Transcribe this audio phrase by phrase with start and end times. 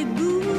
[0.00, 0.49] les bouts.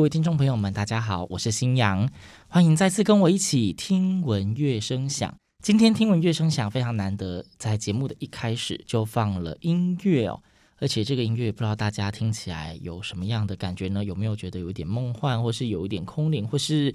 [0.00, 2.08] 各位听众朋友们，大家好，我是新阳，
[2.48, 5.34] 欢迎再次跟我一起听闻乐声响。
[5.62, 10.42] 今天听闻乐声响非常难得，在节目的一开始就放了音乐哦，
[10.78, 14.02] 而且这个音乐不知道大家听起来有什么样的感觉呢？
[14.02, 16.94] 有没有觉得有一点梦幻，或是有一点空灵，或是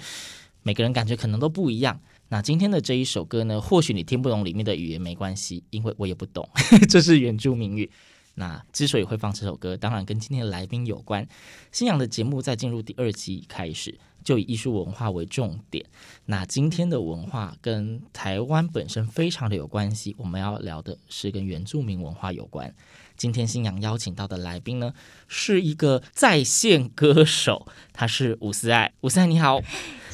[0.63, 2.01] 每个人感觉可能都不一样？
[2.29, 6.49] 那今天的这一首歌呢，或许你听不懂里面的语言没关系，因为我也不懂，
[6.89, 7.91] 这是原住民语。
[8.35, 11.27] 那之所以会放这首歌，当然跟今天的来宾有关。
[11.71, 15.85] 新阳的节目在进入第二季开始，就以艺术文化为重点。
[16.25, 22.73] 那今天的文化跟台湾本身非常的有关系，我们要聊的是跟原住民文化有关。
[23.17, 24.93] 今天新阳邀请到的来宾呢，
[25.29, 28.93] 是一个在线歌手，他是伍思艾。
[29.01, 29.61] 伍思艾你好。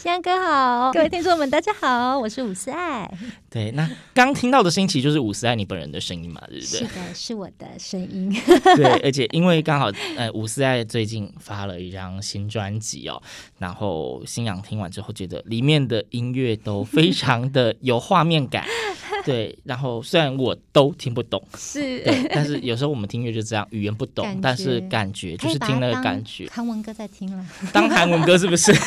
[0.02, 3.08] 新阳哥好，各位听众们大家好，我是伍思爱。
[3.52, 6.80] 对，那刚听到的声音其实就是伍思爱你本人的声音嘛，对不对？
[6.80, 8.36] 是的，是我的声音。
[8.76, 13.22] 对，而且因为刚好呃，伍思爱最近发了一张新专辑哦，
[13.60, 18.66] 然后新阳听完之后觉得里面的音乐都非常的有画面感，
[19.24, 27.46] 对，然后虽然我都听不懂，是，对，但是有时候我们听乐就这样，语言不懂，但是感觉就是听那个感觉，韩文歌在听了。
[27.72, 28.74] 当韩文歌是不是？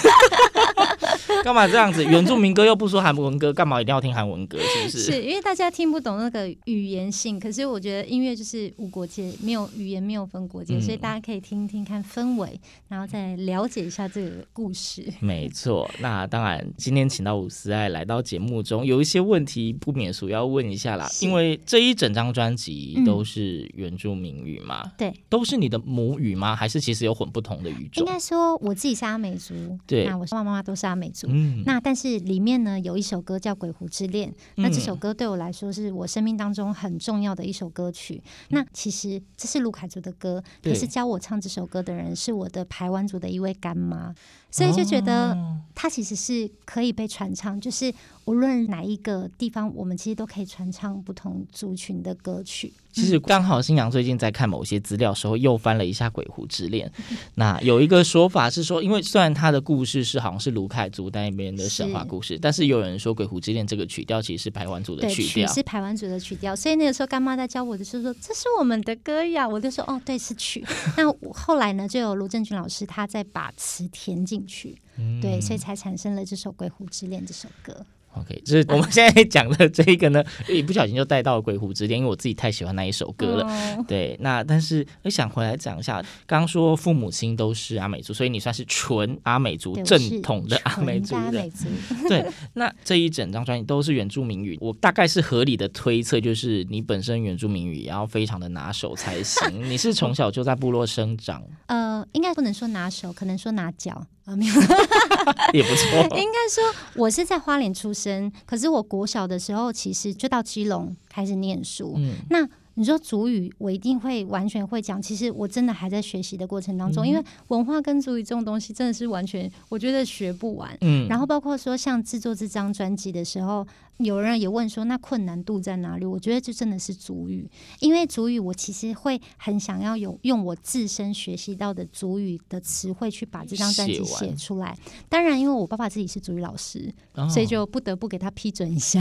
[1.45, 2.05] 干嘛这样子？
[2.05, 4.59] 原住民歌又不说韩文歌，干嘛一定要听韩文歌？
[4.59, 4.99] 是不是？
[5.13, 15.07] 是因为大家听不懂那个语言性，可是我觉得音乐就是无国界，没有语言，没有分国界，嗯、所以大家可以听听看氛围，然后再了解一下这个故事。
[15.21, 24.93] 没错，那当然，今天请到伍思爱来到节目中，有一些问题不免俗要问一下啦，因为这一整张专辑都是原住民语嘛？
[24.97, 26.55] 对、嗯，都是你的母语吗？
[26.57, 28.07] 还是其实有混不同的语种？
[28.07, 29.55] 应该说我自己是阿美族，
[29.87, 31.24] 对，那我爸爸妈妈都是阿美族。
[31.29, 38.23] 嗯，那但是里面呢有一首歌叫《鬼狐之恋》，那这首歌对我来说是我生命当中很重要的一首歌曲。
[38.51, 44.15] 嗯、那其实这是卢凯族的歌，可是教我唱这首歌的人是我的排湾族的一位干妈，
[44.55, 45.37] 所以就觉得
[45.75, 47.93] 它其实是可以被传唱，就是。
[48.27, 52.73] 无论哪一个地方，我们其实都可以传唱不同族群的歌曲。
[52.91, 56.89] 其实刚好新阳最近在看某些资料的时候，又翻了一下《鬼狐之恋》。
[57.35, 66.57] 那有一个说法是说，因为虽然他的故事是好像是卢凯族那边的神话故事，但是有人说《鬼狐之恋》这个曲调其实是排湾族的曲调，曲是排湾族的曲调。
[66.57, 70.65] 所以那个时候干妈在教我的时候说：“这是我们的歌呀！”我就说：“哦，对，是曲。
[70.97, 71.05] ”那
[71.35, 74.77] 后来呢，就有卢正军老师他在把词填进去，
[75.21, 77.85] 对，所以才产生了这首《鬼狐之恋》这首歌。
[78.17, 83.45] OK，就是我们现在 讲的这一个呢，一不小心就带到了《鬼狐之恋》，因为我自己太喜欢那一首歌了。
[83.45, 91.33] 哦、 对，那但是我想回来讲一下，刚刚说父母亲都是阿美族，所以你算是纯阿美族，正统的阿美族的。
[91.33, 91.67] 美族
[92.09, 99.69] 对，那这一整张专辑都是原住民语，我大概是合理的推测，就是你本身原住民语也要非常的拿手才行。
[99.69, 101.43] 你是从小就在部落生长？
[101.67, 104.07] 呃，应该不能说拿手，可能说拿脚。
[104.25, 104.55] 啊，没有，
[105.53, 106.01] 也不错。
[106.17, 106.65] 应该说，
[106.97, 111.95] 我是在花莲出生，可是我国小的时候，其实就到基隆开始念书。
[111.97, 112.49] 嗯，那。
[112.77, 115.01] 你说主语，我一定会完全会讲。
[115.01, 120.77] 其实我真的还在学习的过程当中，嗯、因为文化跟主语这种东西真的是完全，我觉得学不完。
[120.81, 123.65] 嗯，然后包括说像制作这张专辑的时候，
[123.99, 126.05] 有人也问说，那困难度在哪里？
[126.05, 127.49] 我觉得这真的是主语，
[127.81, 134.77] 因为主语我其实会很想要有用我自身学习到的主语的词汇去把这张专辑写出来。
[135.09, 139.01] 当然，因为我爸爸自己是主语老师，哦、所以就不得不给他批准一下，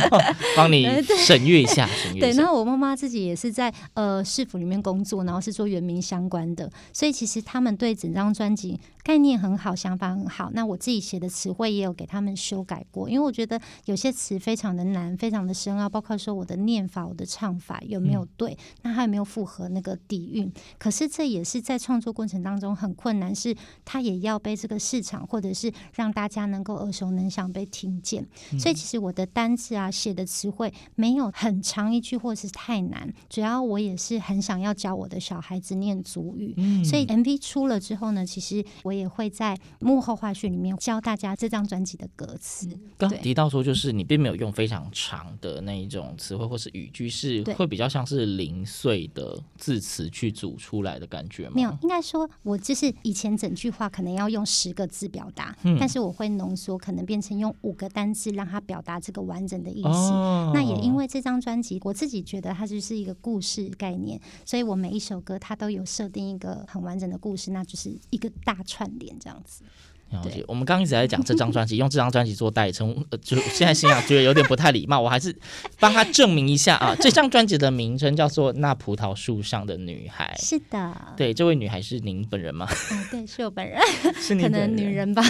[0.56, 0.86] 帮你
[1.24, 1.88] 审阅一下。
[2.12, 10.50] 对，对，然后我妈妈自己也是在呃市府里面工作，然后是做原民相关的，所以其实他们对整张专辑概念很好，想法很好。
[10.52, 20.50] 那我自己写的词汇也有给他们修改过，因为我觉得有些词非常的难，非常的深奥，包括说我的念法、我的唱法有没有对，嗯、那还有没有符合那个底蕴。
[20.78, 28.26] 可是这也是在创作过程当中很困难，是他也要被这个市场或者是让大家能够耳熟能详被听见。
[28.52, 33.12] 嗯、所以其实我的单字啊，写的词汇没有很长一句，或是太难。
[33.28, 42.68] 主要我也是很想要教我的小孩子念足语，嗯、所以 MV 出了之后呢，其实我也会在幕后花絮里面教大家这张专辑的歌词。
[42.96, 51.52] 刚提到说，就是你并没有用非常长的那一种词汇或是语句，是会比较像是零碎的字词去组出来的感觉吗？
[51.54, 59.88] 没有，应该说我就是以前整句话可能要用十个字表达，嗯、但是我会浓缩，可能变成用五个单字让它表达这个完整的意思。
[59.88, 62.86] 哦、那也因为这张专辑，我自己觉得它就是。
[62.86, 69.64] 是一个故事概念，所以我每一首歌它都有设定一个很完整的故事，那就是一个大串联这样子。
[70.10, 70.44] 了解。
[70.46, 75.34] 我们刚刚一直在讲这张专辑，用这张专辑做代称， 呃，就现在心想觉得有点不太礼貌，我还是
[75.78, 76.94] 帮他证明一下啊。
[77.00, 80.36] 这张专辑的名称叫做《那葡萄树上的女孩》。
[80.44, 82.68] 是的，对，这位女孩是您本人吗？
[82.92, 83.80] 嗯，对，是我本人，
[84.20, 85.22] 是你可能女人吧。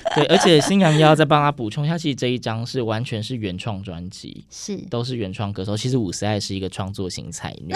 [0.14, 5.76] 对，而且新娘要再帮他补充一下，其实这一张是完全是原创专辑，是都是原创歌手。
[5.76, 7.74] 其实伍思爱是一个创作型才女，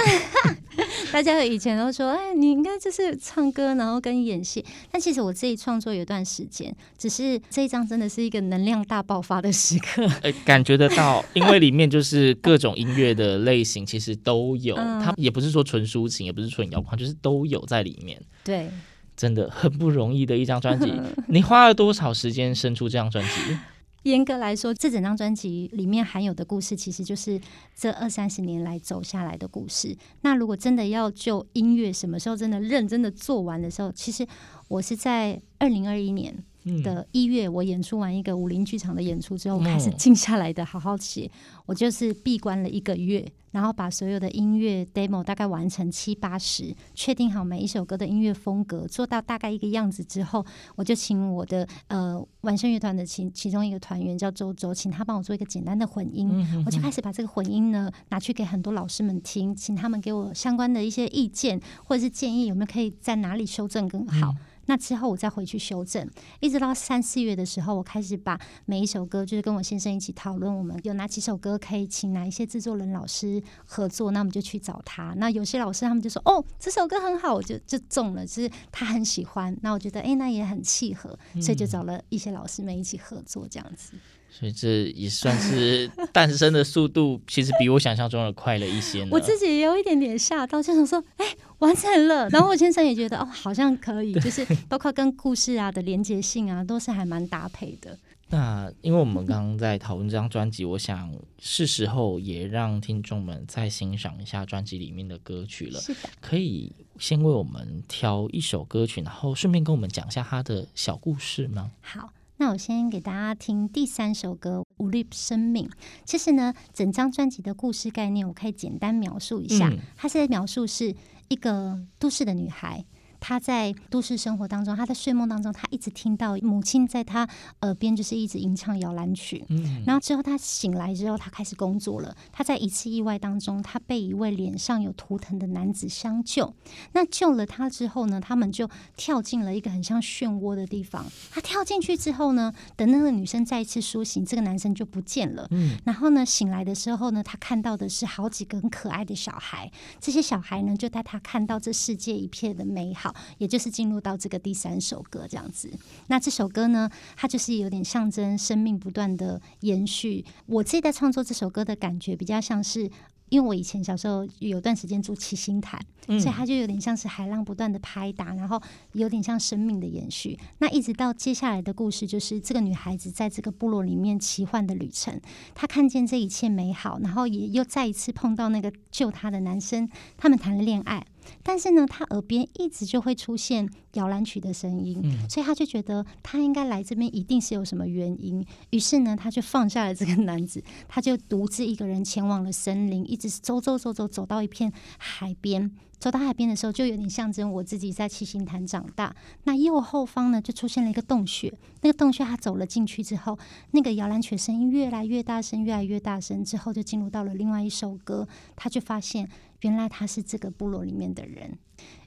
[1.13, 4.65] 大家以前都说，哎，你应该就是唱歌，然后跟演戏。
[4.91, 10.07] 但其实我自己创作有段时间，只是这一张真的是一个能量大爆发的时刻。
[10.23, 14.75] 哎， 感觉得到，因为里面就是各种音乐的类型，其实都有。
[14.75, 18.21] 它、嗯、也不是说纯抒情，也不是纯摇滚，就是都有在里面。
[18.43, 18.71] 对。
[19.17, 20.93] 真的很不容易的一张专辑，
[21.29, 23.57] 你花了多少时间生出这张专辑？
[24.05, 27.41] 严格来说，这整张专辑里面含有的故事，其实就是
[27.73, 29.97] 这二三十年来走下来的故事。
[30.23, 34.27] 那如果真的要就音乐什么时候真的认真的做完的时候，其实
[34.67, 36.35] 我是在二零二一年
[36.83, 41.31] 的一月，我演出完一个武林剧场的演出之后，开始静下来的好好写。
[41.67, 43.31] 我就是闭关了一个月。
[43.53, 50.43] 然后把所有的音乐 demo 大概完成七八十，确定好每一首歌的音乐风格，做到大概一个样子之后，
[50.75, 64.31] 我就请我的呃完声乐团的其其中一个团员叫周周，请他帮我做一个简单的混音，嗯、哼哼我就开始把这个混音呢拿去给很多老师们听，请他们给我相关的一些意见或者是建议，有没有可以在哪里修正更好。
[64.31, 66.09] 嗯那之后我再回去修正，
[66.41, 75.15] 一直到三四月的时候，我开始把每一首歌，就是跟我先生一起讨论，我们有哪几首歌可以请哪一些制作人老师合作，那我们就去找他。
[75.17, 83.93] 那有些老师他们就说：“哦，这首歌很好，我就就中了，就是他很喜欢。”那我觉得，哎，那也很契合，所以就找了一些老师们一起合作，这样子。
[84.35, 89.07] 所以这也算是诞生的速度，其实比我想象中的快了一些。
[89.11, 91.27] 我自己也有一点点吓到，就想说，哎，
[91.59, 92.27] 完成了。
[92.31, 97.99] 然后我先生也觉得，哦，好像可以，就是包括跟故事啊的连接性啊，都是还蛮搭配的。
[98.31, 105.79] 那因为我们刚刚在讨论这张专辑，我想是时候也让听众们再欣赏一下专辑里面的歌曲了。
[105.79, 111.71] 是的，可以先为我们挑一首歌曲，然后顺便跟我们讲一下它的小故事吗？
[111.83, 112.11] 好。
[112.39, 115.67] 那我先给大家听第三首歌《Ulip 生命》。
[116.05, 119.69] 其实呢，整张专辑的故事概念，我可以简单描述一下。
[119.69, 120.95] 嗯、它是在描述是
[121.29, 122.85] 一个都市的女孩。
[123.23, 127.27] 他在都市生活当中，他在睡梦当中，他一直听到母亲在他
[127.61, 129.45] 耳边就是一直吟唱摇篮曲。
[129.49, 132.17] 嗯，然后之后他醒来之后，他开始工作了。
[132.33, 136.53] 他在一次意外当中，他被一位脸上有图腾的男子相救。
[136.95, 141.07] 那救了他之后呢，他们就跳进了一个很像漩涡的地方。
[141.31, 145.47] 他跳进去之后呢，等那个女生再一次苏醒，这个男生就不见了。
[145.53, 149.71] 嗯，然后呢，醒来的时候呢，他看到的是好几个很可爱的小孩。
[150.01, 153.12] 这些小孩呢，就带他看到这世界一片的美好。
[153.39, 155.71] 也就是进入到这个第三首歌这样子，
[156.09, 160.25] 那这首歌呢，它就是有点象征生命不断的延续。
[160.47, 162.91] 我自己在创作这首歌的感觉，比较像是，
[163.29, 168.61] 因为我以前小时候有段时间住七星潭，所以它就有点像是海浪不断的拍打，然后
[168.93, 170.39] 有点像生命的延续。
[170.59, 175.21] 那一直到接下来的故事，就是这个女孩子在这个部落里面奇幻的旅程，
[175.55, 181.07] 她看见这一切美好，然后也又再一次碰到那个救她的男生，他们谈了恋爱。
[181.43, 188.45] 但是呢，他耳边一直就会出现摇篮曲的声音，嗯，所以他就觉得他应该来这边一定是有什么原因。
[188.71, 195.71] 于是呢，他就放下了这个男子， 他就独自一个人前往了森林，一直走走走走走到一片海边。
[195.99, 199.15] 走到海边的时候，就有点象征我自己在七星潭长大。
[199.45, 201.53] 那右后方呢，就出现了一个洞穴。
[201.83, 203.39] 那个洞穴，他走了进去之后，
[203.71, 206.45] 那个摇篮曲声音越来越大声，越来越大声。
[206.45, 208.27] 之后就进入到了另外一首歌，
[208.57, 209.29] 他就发现
[209.63, 211.59] 原来他是这个部落里面的人。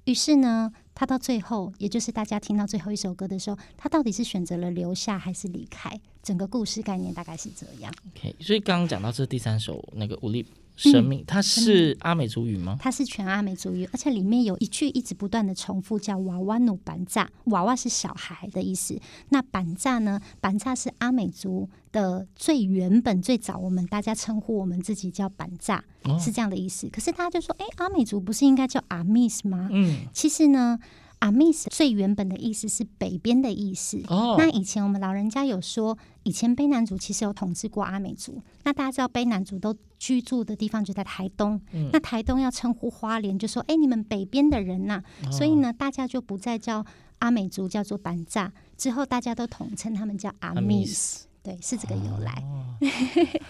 [0.05, 6.00] 于是呢，他到最后，也就是大家听到最后一首歌的时候，他到底是选择了留下还是离开？
[6.21, 7.93] 整个故事概念大概是这样。
[8.15, 10.45] OK，所以刚刚讲到这第三首那个无力。
[10.75, 12.77] 生命，它是阿美族语吗？
[12.79, 17.29] 它是全阿美族语，而且里面有一句一直不断的重复，叫“娃娃努板炸”。
[17.46, 20.20] 娃娃是小孩的意思，那板炸呢？
[20.41, 26.89] 板炸是阿美族的最原本、最早，我们大家称呼我们自己叫板炸，哦，是这样的意思。
[26.89, 30.79] 可是他就说：“哎，阿美族不是应该叫阿密斯吗？”嗯，其实呢。
[31.25, 34.00] 阿密斯最原本的意思是北边的意思。
[34.10, 38.39] 哦，那以前我们老人家有说，以前卑南族其实有统治过阿美族。
[38.63, 41.60] 那大家知道卑南族都居住的地方就在台东。
[41.74, 45.01] 嗯，那台东要称呼花莲，就说：“哎，你们北边的人呐。
[45.25, 46.86] 哦”所以呢，大家就不再叫
[47.17, 48.53] 阿美族，叫做板扎。
[48.77, 51.25] 之后大家都统称他们叫阿密斯。
[51.41, 52.44] 对，是这个由来。
[52.44, 52.77] 哦、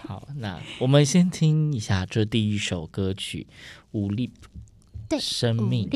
[0.08, 3.46] 好，那我们先听一下这第一首歌曲
[3.98, 4.30] 《Ulip》。
[5.10, 5.86] 对，生命。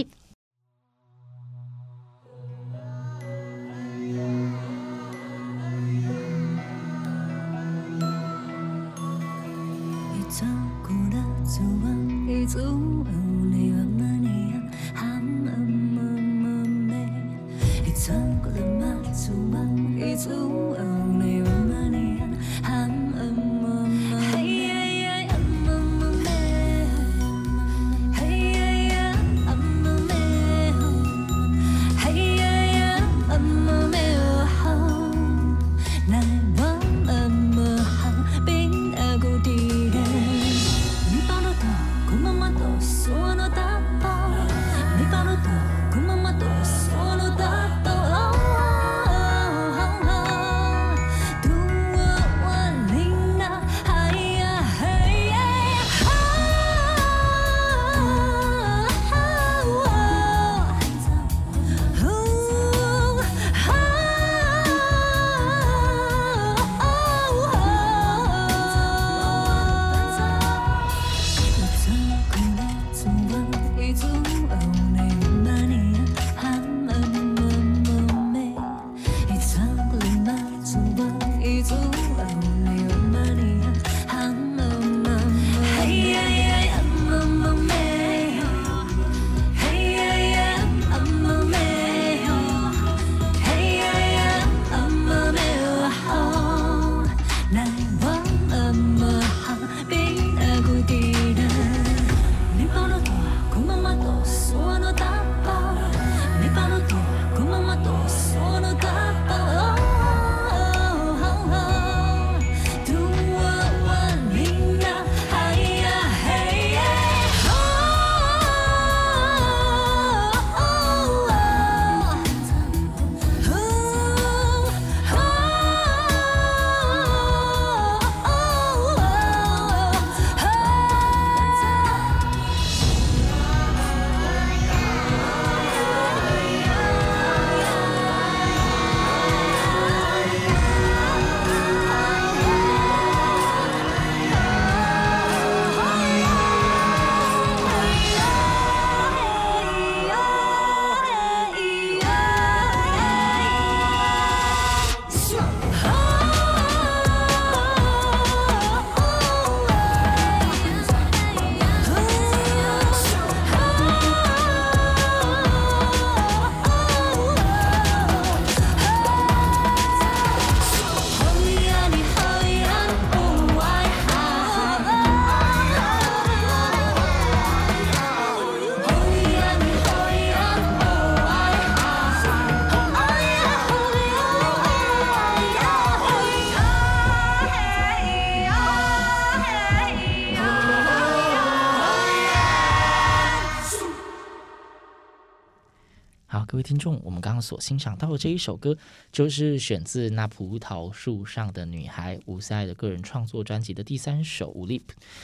[197.41, 198.77] 所欣赏到的这一首歌，
[199.13, 204.83] 就是选自那葡萄树上的女孩吴思爱的个人创作专辑的第三首《五 Leap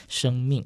[0.08, 0.62] 生命》。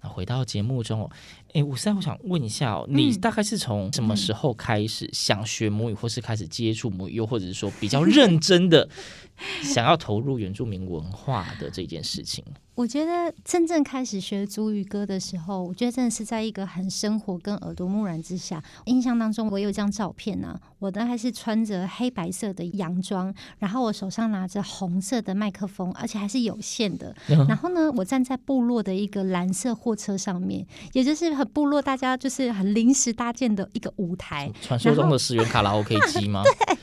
[0.00, 1.08] 那回到节目中，
[1.54, 8.88] 哎，伍思艾，我想问一下哦，你大概是从什么时候开始想学母语，或是开始接触母语，又或者是说比较认真的
[9.62, 12.44] 想要投入原住民文化的这件事情？
[12.74, 18.64] 我觉得真正开始学祖语歌的时候，我觉得真的是在一个很生活跟耳濡目染之下。
[18.86, 27.14] 印象当中，我有一张照片呢、啊，我的还是穿着黑白色的洋装，然后我手上拿着红色的麦克风，而且还是有线的。
[27.46, 34.50] 然后呢，我站在部落的一个蓝色货车上面，也就是很部落大家就是很临时搭建的一个舞台。
[34.62, 36.42] 传说中的十元卡拉 OK 机吗？
[36.44, 36.76] 对。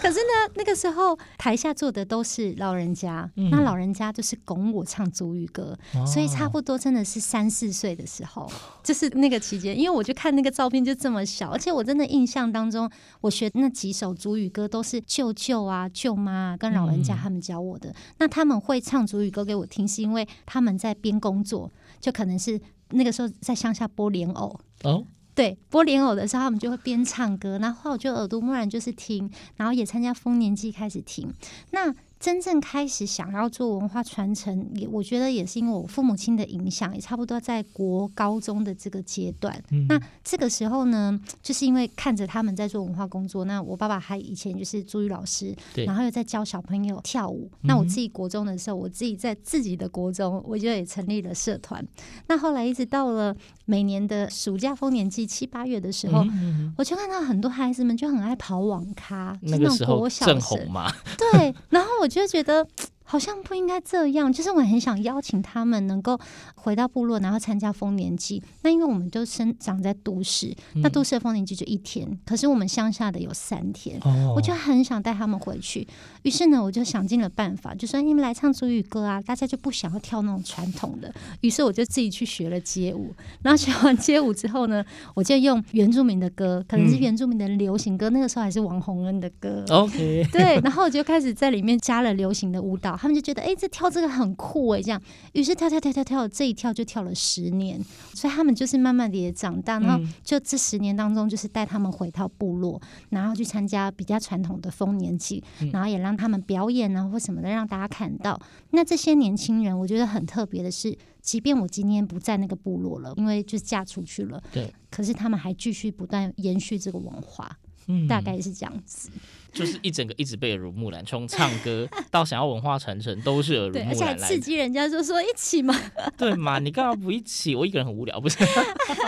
[0.00, 8.48] 可是呢，那个时候台下坐的都是老人家，嗯、那老人家就是拱我唱族语歌，哦、所以差不多真的是三四岁的时候，
[8.84, 9.76] 就是那个期间。
[9.76, 12.88] 因为我就看那个照片就这么小，而且我真的印象当中，
[13.22, 17.90] 我学那几首族语歌都是舅舅啊、舅妈啊跟老人家他们教我的。
[17.90, 21.68] 嗯、那他们会唱族语歌给我听，是因为他们在边工作，
[22.00, 25.04] 就可能是那个时候在乡下播莲藕哦。
[25.34, 31.32] 对，播莲藕的时候，他们就会边唱歌，然后我就耳濡目染，就是听，然后也参加丰年祭开始听。
[31.70, 39.62] 那真正开始想要做文化传承，也我觉得也是因为我父母亲的影响，也差不多在国高中的这个阶段。
[39.70, 45.54] 嗯、那这个时候呢，就是因为看着他们在做文化工作，那我爸爸还以前就是族语老师，
[45.86, 47.48] 然后又在教小朋友跳舞。
[47.62, 51.86] 嗯、那我自己国中的时候，我自己在自己的国中，我就也成立了社团。
[52.26, 53.36] 那后来一直到了
[53.68, 61.88] 每年的暑假丰年季七八月的时候，嗯嗯、我就看到很多孩子们就很爱跑网咖，那个时候正红嘛， 对，然后。
[62.00, 62.64] 我就觉得。
[63.10, 66.20] 好像不应该这样，就是我很想邀请他们能够
[66.56, 68.42] 回到部落，然后参加丰年祭。
[68.62, 75.88] 那因为我们都生长在都市，嗯、那都市的丰年祭就一天，可是我们乡下的有三天，哦、我就很想带他们回去。
[76.22, 81.10] 于是呢，我就想尽了办法，就说你们来唱族语歌啊，大家就不想要跳那种传统的。
[81.40, 89.64] 于是我就自己去学了街舞， 然后学完街舞之后呢，我就用原住民的歌，可能是原住民的流行歌，嗯、那个时候还是王洪恩的歌。
[89.70, 92.97] OK，对，然后我就开始在里面加了流行的舞蹈。
[93.00, 95.00] 他们就觉得，哎、欸，这跳这个很酷哎，这样，
[95.32, 97.80] 于是跳跳跳跳跳，这一跳就跳了十年，
[98.12, 102.80] 所以他们就是慢慢的也长大，然后就这十年当中，就是带他们回到部落，
[103.10, 108.40] 然后去参加比较传统的丰年祭，然后也让他们表演啊或什么的，让大家看到。
[108.70, 119.10] 那这些年轻人，我觉得很特别的是，即便我今天不在那个部落了，因为就嫁出去了，对，可是他们还继续不断延续这个文化，嗯，大概是这样子。
[119.58, 124.10] 就是一整个一直被耳濡目染，从唱歌到想要文化传承，都是耳濡目染。
[124.10, 125.74] 而且刺激人家就说一起嘛，
[126.16, 126.58] 对嘛？
[126.58, 127.54] 你干嘛不一起？
[127.54, 128.38] 我一个人很无聊，不是？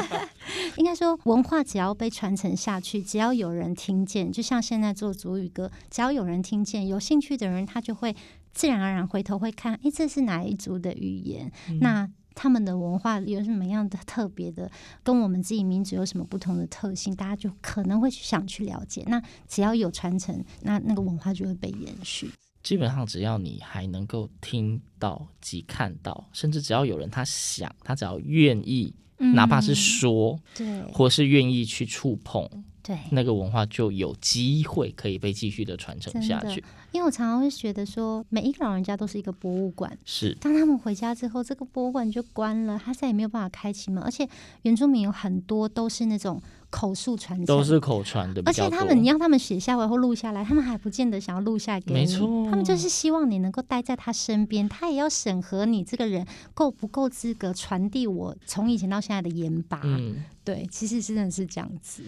[0.77, 8.15] 应该说，文化只要被传承下去，只要有人听见，就像现在做族语歌，只要有人听见，有兴趣的人，他就会
[8.53, 11.51] 自然而然回头会看，哎，这是哪一族的语言？
[11.69, 12.11] 嗯、那。
[12.35, 14.71] 他们的文化有什么样的特别的，
[15.03, 17.15] 跟我们自己民族有什么不同的特性？
[17.15, 19.05] 大家就可能会去想去了解。
[19.09, 22.31] 那只要有传承，那那个文化就会被延续。
[22.63, 32.47] 基本上，只要你还能够听到及看到，甚至只要有人他想，他只要愿意，嗯、哪怕是说，对，或是愿意去触碰。
[32.83, 36.63] 对，那个文化就有机会可以被继续的传承下去。
[36.93, 39.97] 因为我常常会觉得说，每一个老人家都是一个博物馆。
[40.05, 44.03] 是，当他们回家之后，这个博物馆就关了，他再也没有办法开启门。
[44.03, 44.29] 而且
[44.63, 48.43] 原住民有很多都是那种口述传承，都是口传的。
[48.45, 52.01] 而且他们，你让他们写下来或录下来，他们还不见得想要录下来给你。
[52.01, 59.81] 没错，他们就是希望你能够待在他身边，他也要审核你这个人够不够资格传递我从以前到现在的盐巴。
[59.85, 62.03] 嗯，对，其实真的是这样子。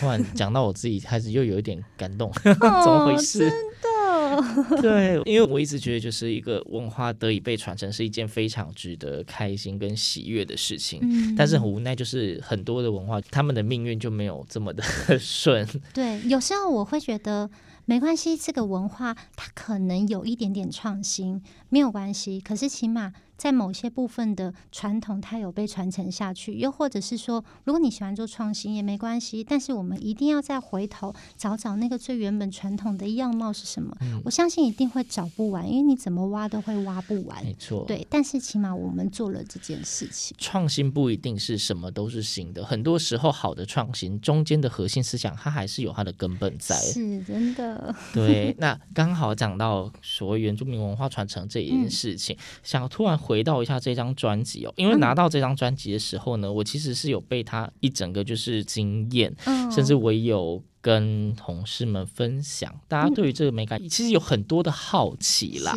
[0.00, 3.38] 突然讲到我自己，开始又有一点感动， 怎么回事？
[3.38, 3.50] 真
[3.82, 11.00] 的， 对，因为我一直觉得，就是一个文化得以被传承，是一件非常值得开心跟喜悦的事情。
[11.02, 14.82] 嗯，但是很无奈，就是很多的文化，他们的命运就没有这么的
[15.18, 15.66] 顺。
[15.92, 17.50] 对，有时候我会觉得
[17.84, 22.40] 没关系，这个文化它可能有一点点创新，没有关系。
[22.40, 23.12] 可是起码。
[23.42, 33.92] 在某些部分的传统，它有被传承下去，又或者是说，如果你喜欢做创新也没关系，但是我们一定要再回头找找那个最原本传统的样貌是什么。
[34.00, 37.44] 嗯、我相信一定会找不完，因为你怎么挖都会挖不完。
[37.44, 38.06] 没错，对。
[38.08, 40.36] 但是起码我们做了这件事情。
[40.38, 46.76] 创新不一定是什么都是新的，很多时候好的创新中间的核心思想，它还是有它的根本在。
[46.76, 47.92] 是真的。
[48.14, 53.31] 对，那刚好讲到所谓原住民文化传承这一件事情，嗯、想要突然回。
[53.32, 65.74] 回到一下这张专辑哦，因为拿到这张专辑的时候呢，嗯、我其实是有被他一整个就是惊艳，嗯、甚至我有跟同事们分享，大家对于这个美感、嗯、其实有很多的好奇啦。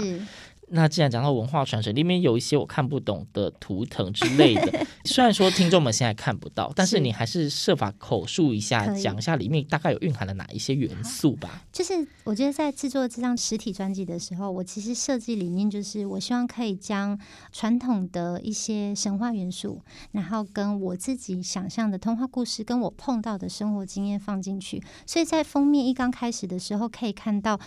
[0.69, 11.61] 那既然讲到文化传承，里面有一些我看不懂的图腾之类的， 虽然说听众们现在看不到，但是你还是设法口述一下，讲一下里面大概有蕴含了哪一些元素吧。
[11.71, 17.19] 就是我觉得在制作这张实体专辑的时候，我其实设计理念就是，我希望可以将
[17.51, 19.81] 传统的一些神话元素，
[20.13, 24.81] 然后跟我自己想象的童话故事，跟我碰到的生活经验放进去。
[25.05, 27.59] 所以在封面一刚开始的时候，可以看到，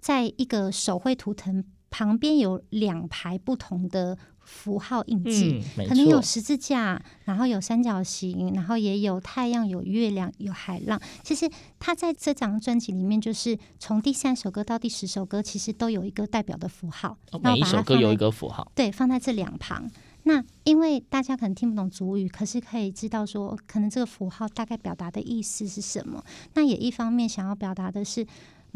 [0.00, 1.64] 在一个手绘图腾。
[1.94, 11.00] 旁边有两排不同的符号印记，嗯、可能有十字架，然后有三角形，然后也有太阳、有月亮、有海浪。
[11.22, 17.16] 其实它在这张专辑里面，就是从第三首歌到第十首歌，其实都有一个代表的符号。
[17.30, 19.88] 哦、每一首歌有一个符号，对，放在这两旁。
[20.24, 26.24] 那因为大家可能听不懂主语，可是可以知道说，可能这个符号大概表达的意思是什么。
[26.54, 28.26] 那也一方面想要表达的是。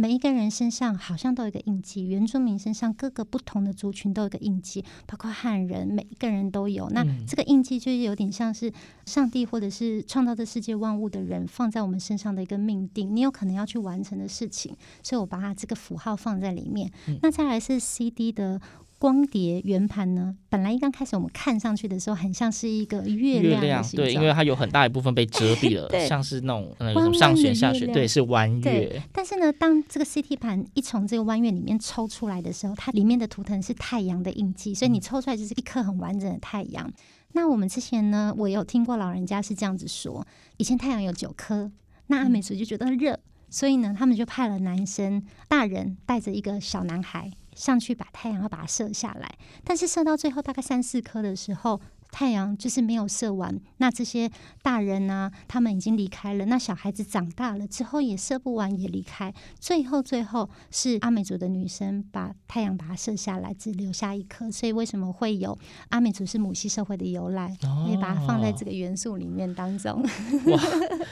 [0.00, 6.88] 每一个人身上好像都有一个印记，原住民身上各个不同的族群都有一个印记，包括汉人，每一个人都有。
[6.90, 8.72] 那这个印记就是有点像是
[9.06, 16.88] 上帝或者是创造这世界万物的人放在我们身上的一个命定，你有可能要去完成的事情，所以我把它这个符号放在里面。
[17.20, 18.60] 那再来是 CD 的。
[18.98, 29.00] 光碟圆盘呢，本来一刚开始我们看上去的时候，很像是一个月亮，月亮，对，因为它有很大一部分被遮蔽了， 像是那种那种上旋下旋，对，是弯月。
[29.12, 36.84] 但是呢，当这个 CT 盘一从这个弯月里面抽出来的时候，它里面的图腾是太阳的印记，所以你抽出来就是一颗很完整的太阳。
[36.88, 36.92] 嗯、
[37.34, 41.70] 那我们之前呢，我有听过老人家是这样子说，以前太阳有九颗，
[42.08, 47.30] 那阿美族就觉得热，所以呢，他们就派了男生大人带着一个小男孩。
[47.58, 49.28] 上去把太阳要把它射下来，
[49.64, 51.80] 但是射到最后大概三四颗的时候。
[52.10, 54.30] 太阳就是没有射完，那这些
[54.62, 56.46] 大人呢、啊，他们已经离开了。
[56.46, 59.30] 那小孩子长大了之后也射不完，也离开。
[59.60, 64.50] 最后，最后是阿美族的女生把太阳把它射下来，只留下一颗。
[64.50, 65.58] 所以为什么会有
[65.90, 67.54] 阿美族是母系社会的由来？
[67.60, 70.02] 可以、哦、把它放在这个元素里面当中。
[70.46, 70.62] 哇，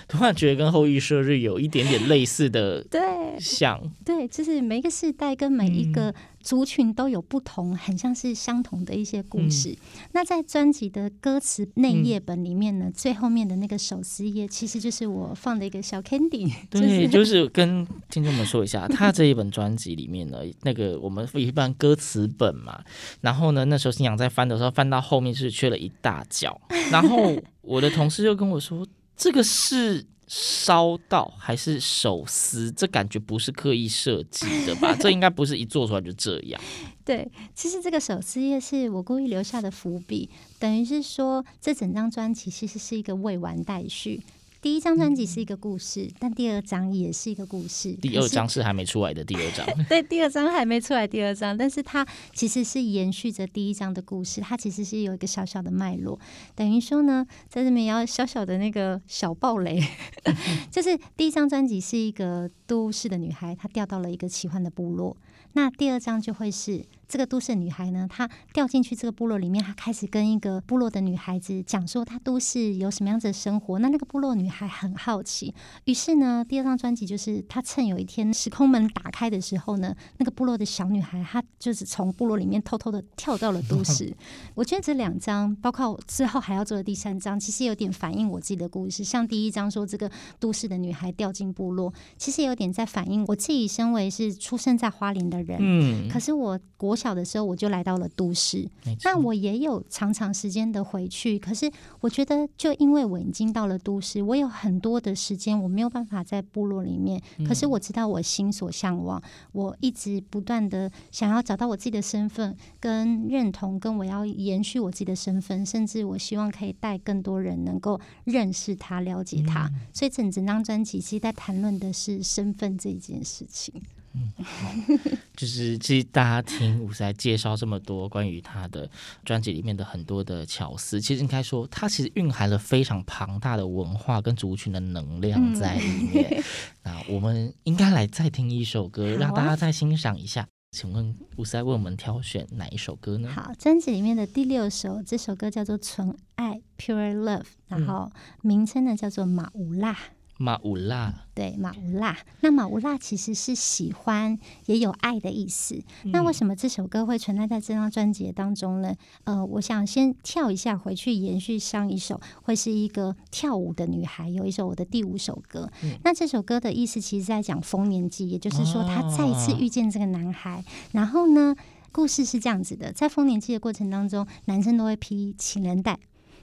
[0.09, 6.15] 突然觉得跟后羿射日有一点点类似的 对像对，就是每一个世代跟每一个
[6.47, 9.71] 族群都有不同，很像是相同的一些故事。
[9.71, 9.77] 嗯、
[10.13, 16.49] 那在专辑的歌词内页本里面呢，嗯、最后面的那个手撕页，其实就是我放的一个小 candy。
[16.71, 22.81] 对，就是跟听众们说一下，他这一本专辑里面呢，那个我们一般歌词本嘛，
[23.23, 26.61] 然后呢，那时候新阳在翻的时候，翻到后面是缺了一大角，
[26.93, 30.07] 然后我的同事就跟我说，这个是。
[30.27, 34.95] 烧到还是手撕，这感觉不是刻意设计的吧？
[34.99, 36.61] 这应该不是一做出来就这样。
[37.05, 44.21] 对，其实这个手撕页是我故意留下的伏笔，等于是说这整张专辑其实是一个未完待续。
[44.67, 47.93] 第一张专辑是一个故事，嗯、但第二张也是一个故事。
[48.03, 49.65] 第二张是还没出来的第二张。
[49.89, 56.19] 对，第二张还没出来，第二张，但是它其实是延续着第一张的故事，它其实是有一个小小的脉络。
[56.57, 59.81] 等于说呢，在这边要小小的那个小暴雷，
[60.69, 65.17] 就是第一张专辑是一个都市的女孩，她掉到了一个奇幻的部落。
[65.53, 66.85] 那第二张就会是。
[67.09, 73.79] 这个都市女孩呢，她掉进去这个部落里面，她开始跟一个部落的女孩子讲说，她都市有什么样子的生活。
[73.79, 84.13] 那那个部落女孩很好奇，于是呢，第二张专辑就是她趁有一天时空门打开的时候呢，那个部落的小女孩她就是从部落里面偷偷的跳到了都市。
[84.57, 89.05] 我觉得这两张，包括之后还要做的第三张，其实有点反映我自己的故事。
[89.05, 96.96] 像第一张说这个都市的女孩掉进部落，其实有点在反映我自己身为是出生在花莲的人，嗯，可是我国。
[96.97, 98.67] 小的时候我就来到了都市，
[99.05, 101.39] 那我也有长长时间的回去。
[101.39, 107.21] 可是我觉得，就因为我已经到了都市，我有很多的时间，我没有办法在部落里面。
[107.47, 119.67] 可是我知道我心所向往，我一直不断的想要找到我自己的身份跟认同，跟我要延续我自己的身份，甚至我希望可以带更多人能够认识他、了解他。
[119.67, 123.83] 嗯、所以整整张专辑其实在谈论的是身份这件事情。
[124.17, 124.73] 嗯，好，
[125.37, 128.89] 就是其实大家听伍筛介绍这么多关于他的
[129.27, 136.27] 专辑里面的很多的巧思，其实应该说，它其实蕴含了非常庞大的文化跟族群的能量在里面。
[136.31, 136.43] 嗯、
[136.83, 140.43] 那我们应该来再听一首歌，让大家再欣赏一下。
[140.43, 143.31] 啊、请问伍筛为我们挑选哪一首歌呢？
[143.31, 148.11] 好，专辑里面的第六首，这首歌叫做《纯爱》（Pure Love），然后
[148.43, 149.93] 名称呢叫做《马乌拉》。
[150.39, 152.17] 马乌拉，对，马乌拉。
[152.41, 155.83] 那马乌拉其实是喜欢，也有爱的意思。
[156.05, 158.95] 嗯、那为什么这首歌会存在在这张专辑当中呢？
[159.25, 165.71] 呃，我想先跳一下回去，延续上一首，会是一个跳舞的女孩，有一首我的第五首歌。
[165.83, 170.61] 嗯、那这首歌的意思其实在讲丰年祭，也就是说她再一次遇见这个男孩。
[170.61, 171.57] 哦、然后呢，
[171.93, 175.99] 故事是这样子的，在丰年祭的过程当中，男生都会披情人带。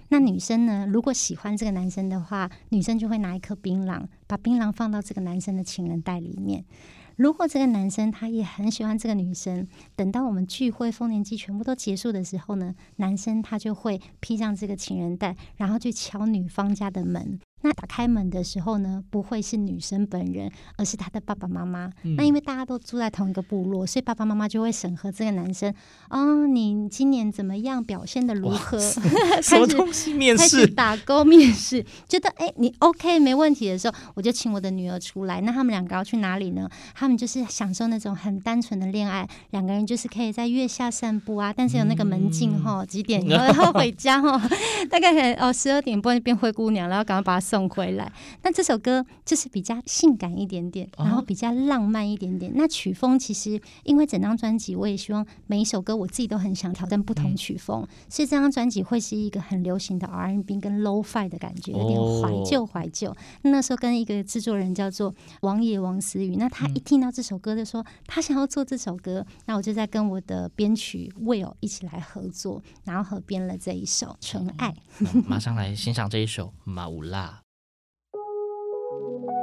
[0.10, 0.86] 那女生呢？
[0.86, 6.64] 如果喜欢这个男生的话，女生就会拿一颗槟榔，把槟榔放到这个男生的情人袋里面。
[7.16, 17.40] 如果这个男生他也很喜欢这个女生，等到我们聚会丰年祭全部都结束的时候呢，男生他就会披上这个情人袋，然后去敲女方家的门。
[17.64, 21.90] 那打开门的时候呢，不会是女生本人，而是她的爸爸妈妈。
[22.04, 25.74] 嗯、那因为大家都住在同一个部落，所以爸爸妈妈就会审核这个男生。
[26.10, 27.82] 哦，你今年怎么样？
[27.82, 28.78] 表现的如何？
[29.42, 30.42] 什么东西面试？
[30.44, 35.40] 开始打勾面试，觉得哎，你 OK 没问题的时候，我就请我的女儿出来。
[35.40, 36.70] 那他们两个要去哪里呢？
[36.94, 44.42] 他们就是享受那种很单纯的恋爱，两个人就是可以在月下散步啊，但是有那个门禁哈，几点 然后回家哈，
[44.92, 47.53] 大概很哦十二点半变灰姑娘，然后赶快把他。
[47.54, 48.12] 送回来，
[48.42, 52.52] 那这首歌就是比较性感一点点，然后比较浪漫一点点。
[52.56, 63.16] 那曲风其实，因为整张专辑，我也希望每一首歌我自己都很想挑战不同曲风，所以这张专辑会是一个很流行的 R&B 跟 Low Fi 的感觉，有点怀旧怀旧。
[63.44, 74.74] 那时候跟一个制作人叫做王爷王思雨，那他一听到这首歌就说他想要做这首歌，那我就在跟我的编曲 Will 一起来合作，然后合编了这一首《纯爱》。
[75.28, 77.42] 马上来欣赏这一首《马乌拉》。
[78.94, 79.43] 刚刚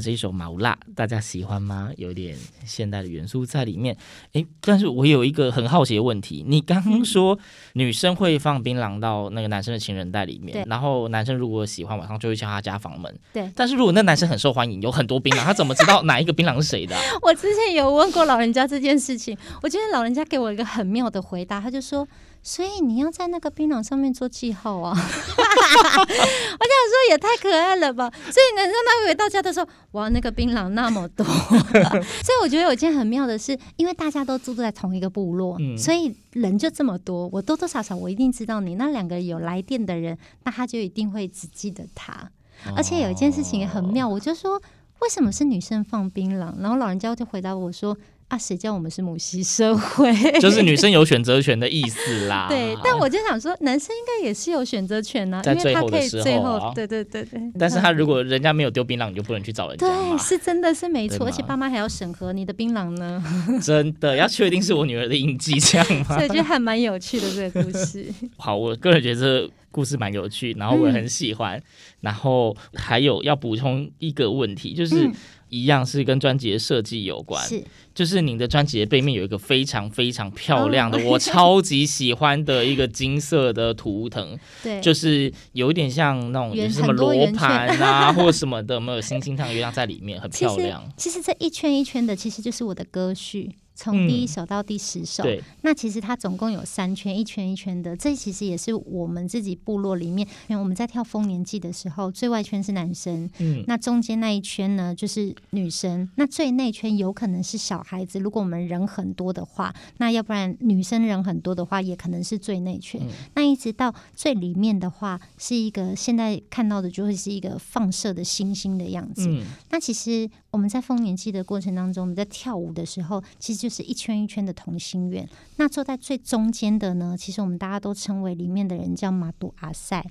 [0.00, 1.90] 的这一首《毛辣》，大家喜欢吗？
[1.96, 3.94] 有点现代的元素在里面。
[4.32, 7.38] 哎，但是我有一个很好奇的问题，你刚刚说
[7.74, 13.14] 女生会放槟榔到那个男生的情人袋里面，然后男生如果喜欢，晚上就会敲他家房门。
[13.32, 17.02] 对，但是如果那男生很受欢迎，有很多槟榔，他怎么知道哪一个槟榔是谁的啊？
[17.20, 22.08] 我之前有问过老人家这件事情，我觉得老人家给我一个很妙的回答，他就说。
[22.42, 24.96] 所以你要在那个槟榔上面做记号啊！
[24.96, 28.10] 我想说也太可爱了吧！
[28.10, 31.24] 所以男生他回到家的时候，哇，那个槟榔那么多，
[32.24, 42.30] 所以我觉得有一件很妙的是，因为大家都住在同一个部落，嗯、所以人就这么多，我多多少少我一定知道你那两个有来电的人，那他就一定会只记得他。
[42.74, 44.60] 而且有一件事情也很妙，我就说
[45.00, 46.54] 为什么是女生放槟榔？
[46.60, 47.96] 然后老人家就回答我说。
[48.30, 50.12] 啊，谁叫我们是母系社会？
[50.38, 52.46] 就是女生有选择权的意思啦。
[52.48, 57.40] 对，但我就想说，男生应该也是有选择权呢，在最后的时候，最后，对对对对。
[57.58, 59.84] 但是他如果人家没有丢槟榔，你就不能去找人家。
[59.84, 63.20] 对，是真的是没错，而且爸妈还要审核你的槟榔呢。
[63.60, 66.14] 真的要确定是我女儿的印记，这样吗？
[66.16, 68.06] 所以就还蛮有趣的这个故事。
[68.36, 71.58] 好，我个人觉得这个故事蛮有趣，然后我也很喜欢。
[71.58, 71.62] 嗯、
[72.02, 75.10] 然后还有要补充一个问题，就是。
[75.50, 77.62] 嗯一样是跟专辑的设计有关，是。
[77.92, 90.82] 就是你的专辑的背面有一个非常非常漂亮的，哦、我超级喜欢的一个金色的图腾， 对，就是有一点像那种什么罗盘啊 或者什么的，有没有星星像月亮在里面，很漂亮。
[90.96, 93.56] 其实，其实这一圈一圈的，其实就是我的歌序。
[93.80, 97.96] 从第一首到第十首，嗯、那其实它总共有三圈，一圈一圈的。
[97.96, 108.18] 这其实也是我们自己部落里面，因为我们在跳丰年祭的时候，最外圈是男生，嗯，那中间那一圈呢就是女生，那最内圈有可能是小孩子。
[108.18, 113.00] 如果我们人很多的话，那要不然女生人很多的话，也可能是最内圈。
[113.02, 119.26] 嗯、那一直到最里面的话，是一个现在看到的就会是一个放射的星星的样子。
[119.26, 125.28] 嗯、那其实我们在丰年期的过程当中，我们在跳舞的时候，其实就是一圈一圈的同心圆。
[125.56, 130.04] 那坐在最中间的呢，其实我们大家都称为里面的人叫马杜阿塞。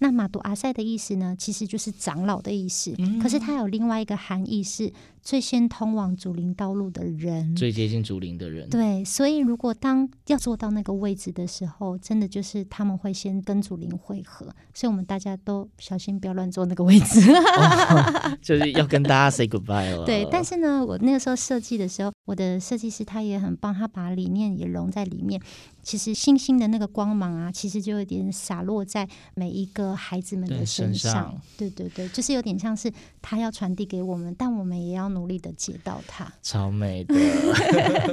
[0.00, 2.92] 那马杜阿塞的意思呢，其实就是长老的意思。
[2.98, 4.92] 嗯、可是它有另外一个含义是。
[5.22, 8.66] 最先通往祖灵道路的人，最接近祖灵的人。
[8.70, 20.06] 对，所以如果当要坐到那个位置的时候，真的就是他们会先跟祖灵会合，所以我们大家都小心不要乱坐那个位置， 哦，就是要跟大家 say goodbye 了。
[20.06, 25.38] 对，但是呢，我那个时候设计的时候，我的设计师他也很棒，他把理念也融在里面。
[25.82, 31.40] 其实星星的那个光芒啊，其实就有点洒落在每一个孩子们的身上。
[31.56, 36.30] 对对对，就是有点像是他要传递给我们，但我们也要努力的接到他。
[36.42, 37.14] 超美的，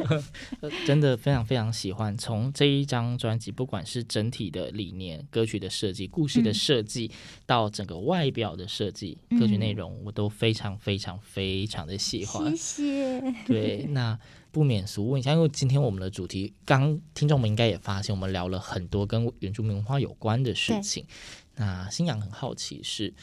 [0.86, 2.18] 真的非常非常喜欢。
[2.18, 12.56] 从这一张专辑，不管是整体的理念、歌曲的设计、故事的设计，嗯、到整个外表的设计、歌曲内容，我都非常非常非常的喜欢。
[12.56, 13.36] 谢谢。
[13.46, 14.18] 对，那。
[14.52, 21.06] 不免俗问一下，因为今天我们的主题，刚听众们应该也发现，我们聊了很多跟原住民文化有关的事情。
[21.56, 23.14] 那新阳很好奇是，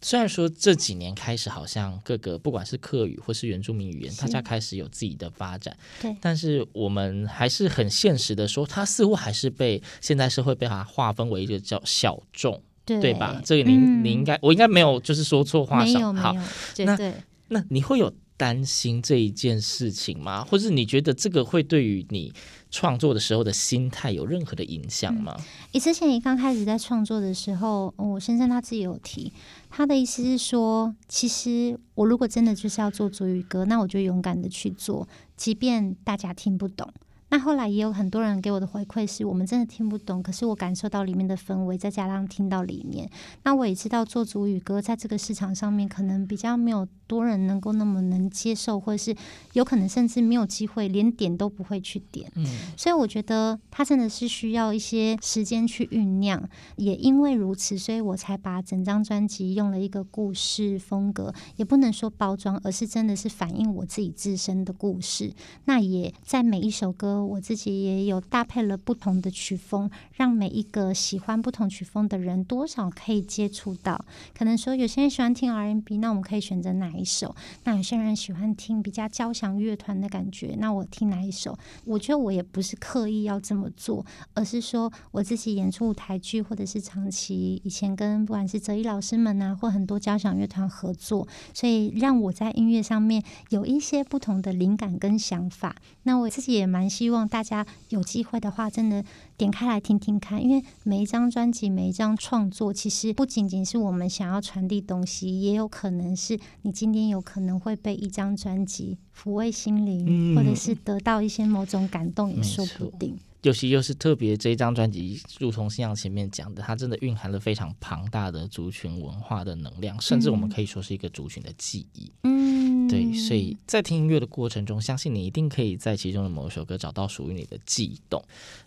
[0.00, 13.40] 虽然说这几年开始，好像各个不管是客语或是原住民语言，大家开始有自己的发展，对，但是我们还是很现实的说，它似乎还是被现在社会被它划分为一个叫小众，对，对吧？
[13.44, 16.34] 这个您、嗯、你应该，我应该没有就是说错话上，好，
[16.78, 17.14] 那对
[17.48, 18.12] 那你会有。
[18.42, 20.44] 担心这一件事情吗？
[20.44, 22.34] 或是你觉得这个会对于你
[22.72, 25.36] 创作的时候的心态有任何的影响吗？
[25.70, 29.32] 你、之前你刚开始在创作的时候，我先生他自己有提，
[29.70, 36.92] 他的意思是说，其实我如果真的就是要做足语歌，那我就勇敢的去做，即便大家听不懂。
[37.32, 43.08] 那后来也有很多人给我的回馈是，我们真的听不懂，可是我感受到里面的氛围，再加上听到里面，
[43.44, 49.16] 那我也知道做主语歌在这个市场上面可能比较没有多人能够那么能接受，或者是
[49.54, 52.30] 有可能甚至没有机会，连点都不会去点。
[52.34, 52.44] 嗯，
[52.76, 56.46] 所以我觉得它真的是需要一些时间去酝酿。
[56.76, 65.32] 也因为如此，所以我才把整张专辑用了一个故事风格，也不能说包装，而是真的是反映我自己自身的故事。
[65.64, 67.21] 那也在每一首歌。
[67.24, 74.04] 我自己也有搭配了不同的曲风，让每一个喜欢不同曲风的人多少可以接触到。
[74.34, 77.36] 可能说有些人喜欢听 R&B，那我们可以选择哪一首？
[77.64, 81.58] 那有些人喜欢听比较交响乐团的感觉，那我听哪一首？
[81.84, 95.76] 我觉得我也不是刻意要这么做，而是说我自己演出舞台剧，或者是长期以前跟不管是泽一老师们啊，或很多交响乐团合作，所以让我在音乐上面有一些不同的灵感跟想法。
[96.04, 97.11] 那我自己也蛮希。
[97.12, 99.04] 望大家有机会的话，真的
[99.36, 113.16] 点开来听听看，因为每一张专辑、每一张创作，其实不仅仅是我们想要传递东西，也有可能是你今天有可能会被一张专辑抚慰心灵，嗯、或者是得到一些某种感动，也说不定。
[113.42, 122.12] 尤其又是特别这一张专辑，如同信仰前面讲的，它真的蕴含了非常庞大的族群文化的能量，甚至我们可以说是一个族群的记忆。
[122.22, 128.22] 嗯，对，所以在听音乐的过程中，相信你一定可以在其中的某一首歌找到属于你的悸动。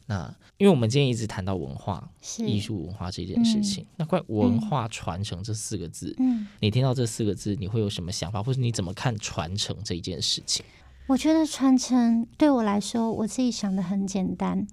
[0.07, 2.09] 那因为我们今天一直谈到文化、
[2.39, 10.65] 艺术文化这件事情，嗯、那关于文化传承这四个字，嗯，你听到这四个字，你会有什么想法，或是你怎么看传承这一件事情？
[11.07, 14.65] 我觉得传承对我来说，我自己想的很简单。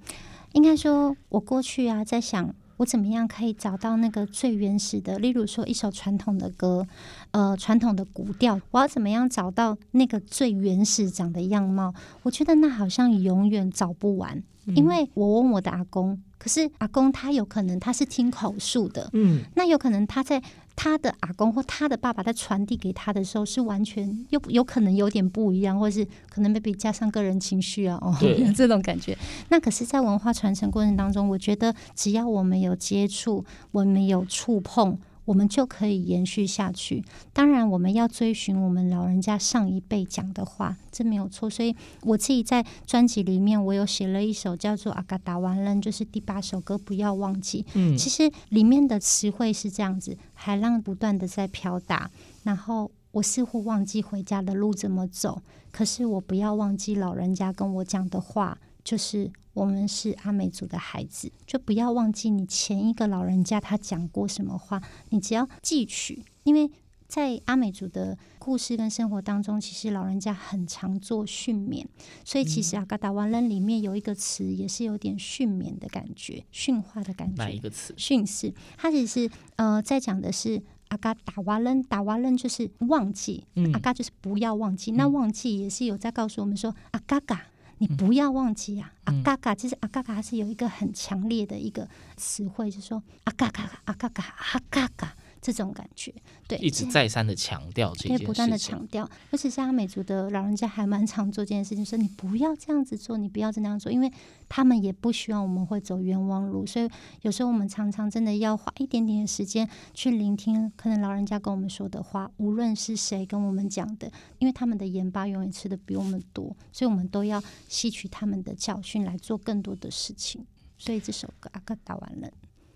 [0.52, 6.86] 应该说，我过去啊，在想我怎么样可以找到那个最原始的，例如说一首传统的歌，
[7.32, 11.92] 呃，传统的古调，我要怎么样找到那个最原始长的样貌？
[12.22, 20.42] 我觉得那好像永远找不完，因为我问我的阿公，可是阿公他有可能他是听口述的，嗯，那有可能他在。
[20.74, 28.16] 他的阿公或他的爸爸在传递给他的时候，是完全又有可能有点不一样，或是可能 maybe 加上个人情绪啊，哦，
[28.56, 29.16] 这种感觉。
[29.50, 34.98] 那可是，在文化传承过程当中，我觉得只要我们有接触，我们有触碰。
[35.24, 37.04] 我们就可以延续下去。
[37.32, 41.48] 当然，我们要追寻我们老人家上一辈讲的话，这没有错。
[41.48, 47.64] 所以我自己在专辑里面，我有写了一首叫做《阿嘎达完人》，就是第八首歌，不要忘记。
[47.74, 52.10] 嗯，其实里面的词汇是这样子：海浪不断的在飘打，
[52.42, 59.30] 然后我似乎忘记回家的路怎么走，可是我不要忘记老人家跟我讲的话，就是。
[59.54, 66.24] 我们是阿美族的孩子，就不要忘记你前一个老人家他讲过什么话，你只要记取。
[66.44, 66.70] 因为
[67.06, 71.84] 在阿美族的故事跟生活当中，其实老人家很常做训勉，
[72.24, 77.34] 所以其实阿嘎达瓦楞里面有一个词也是有点训勉的感觉，训话的感觉。
[77.36, 77.92] 哪一个词？
[77.98, 78.54] 训示。
[78.78, 84.92] 他只是呃在讲的是阿嘎达瓦楞，达瓦楞就是忘记，嗯、阿嘎就是不要忘记。
[84.92, 87.48] 那忘记也是有在告诉我们说阿嘎嘎。
[87.82, 94.22] 你不要忘记啊，阿嘎嘎，其实阿嘎嘎是有一个很强烈的一个词汇，就是说阿嘎嘎，阿嘎嘎，
[94.52, 95.16] 阿嘎嘎。
[95.42, 96.14] 这种感觉，
[96.46, 104.08] 对，一直再三的强调这件事情，不断的强调，而且像阿美族的老人家还蛮常做这件事情，说你不要这样子做，你不要这样做，因为
[104.48, 106.88] 他们也不希望我们会走冤枉路，所以
[107.22, 120.46] 有时候我们常常真的要花一点点的时间去聆听，可能老人家跟我们说的话，无论是谁跟我们讲的，因为他们的盐巴永远吃的比我们多，所以我们都要吸取他们的教训来做更多的事情。
[120.78, 122.30] 所以这首歌阿哥打完了。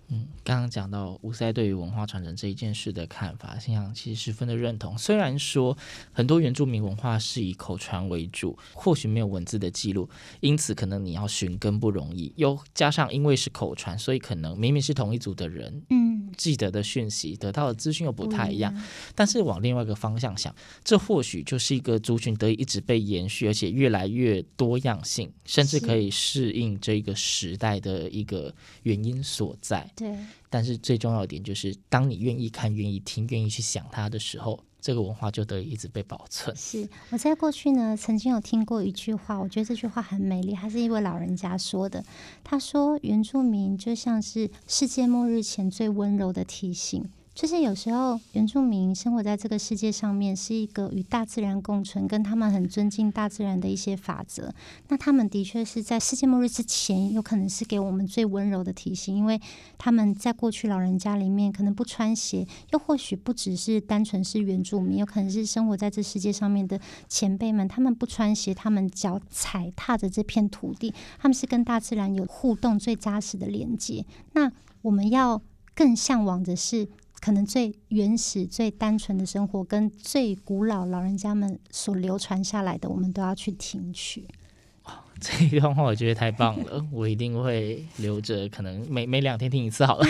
[0.09, 4.97] 嗯，刚刚讲到吴塞对于文化传承这一件事的看法，心想其实十分的认同。
[4.97, 5.77] 虽然说
[6.13, 12.33] 很多原住民文化是以口传为主，或许没有文字的记录，因此可能你要寻根不容易。
[12.37, 18.75] 又加上因为是口传，所以可能明明是同一组的人，嗯，记得的讯息、得到的资讯又不太一样。
[19.15, 29.91] 但是往另外一个方向想，这或许就是一个族群得以一直被延续，而且越来越多样性，甚至可以适应这个时代的一个原因所在。
[29.97, 30.17] 对，
[30.51, 36.55] 但是最重要的点就是，当你愿意看、愿意听、愿意去想它的时候，这个文化就得以一直被保存。
[36.55, 42.05] 是我在过去呢，曾经有听过一句话，我觉得这句话很美丽，还是一位老人家说的。
[42.45, 47.05] 他说：“原住民就像是世界末日前最温柔的提醒。”
[47.37, 54.51] 就是有时候原住民生活在这个世界上面，是一个与大自然共存，跟他们很尊敬大自然的一些法则。
[54.89, 59.39] 那他们的确是在世界末日之前，有可能是给我们最温柔的提醒，因为
[59.77, 74.07] 他们在过去老人家里面可能不穿鞋，又或许不只是单纯是原住民，有可能是生活在这世界上面的前辈们，他们不穿鞋，他们脚踩踏着这片土地，他们是跟大自然有互动最扎实的连接。
[74.33, 75.43] 那我们要
[75.75, 76.89] 更向往的是。
[77.27, 84.29] 可能最原始、最单纯的生活，跟最古老老人家们所流传下来的，我们都要去听取。
[85.21, 90.07] 这一段话我觉得太棒了， 我一定会留着，可能每每两天听一次好了。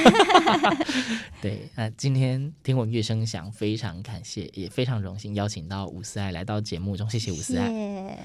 [1.41, 7.67] 对，那今天听闻乐声响，非常感谢，也非常荣幸邀请到伍思爱来到节目中，谢谢伍思爱。
[7.67, 8.19] 谢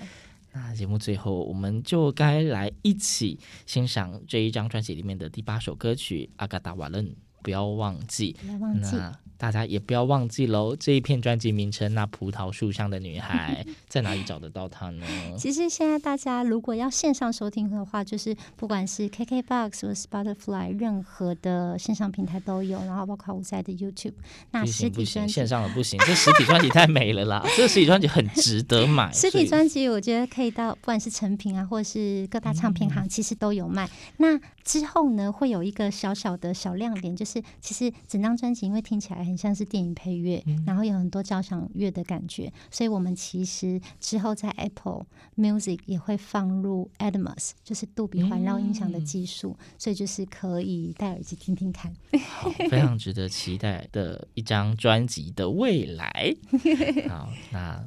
[0.51, 7.05] 那节目最后，我们就该来一起欣赏这一张专辑里面的第八首歌曲《阿嘎达瓦楞》。
[7.41, 15.05] 不要忘记，忘记那大家也不要忘记喽，这一片专辑名称《那葡萄树上的女孩》 在哪里找得到它呢？
[15.35, 24.13] 其实现在大家如果要线上收听的话，就是不管是 KKBOX 或 Spotify，任何的线上平台都有，然后包括我在的 YouTube。
[24.51, 27.43] 那实体专辑线上的不行，这实体专辑太美了啦！
[27.57, 29.11] 这实体专辑很值得买。
[29.11, 33.87] 实体专辑我觉得可以到，不管是成品啊，或是各大唱片行，其实都有卖。
[33.87, 45.05] 嗯、那之后呢，会有一个小小的小亮点，就是其实整张专辑因为听起来很像是电影配乐，嗯、然后有很多交响乐的感觉，所以我们其实之后在 Apple
[45.35, 51.93] Music 也会放入 Atmos，就是杜比环绕音响的技术，嗯、所以就是可以戴耳机听听看。
[52.27, 56.35] 好， 非常值得期待的一张专辑的未来。
[57.09, 57.85] 好，那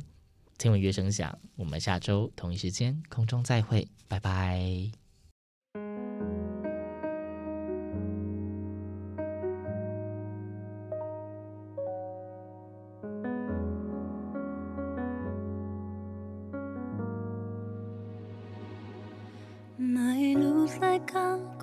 [0.58, 5.03] 听闻乐声响，我们下周同一时间空中再会，拜拜。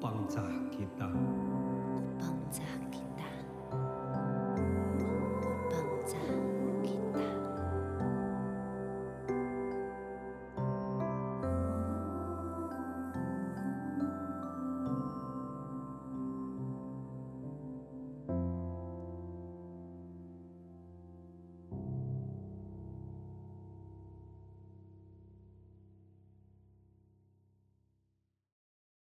[0.00, 0.40] bangsa
[0.72, 1.12] kita.